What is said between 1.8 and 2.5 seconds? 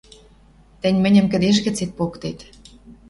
поктет.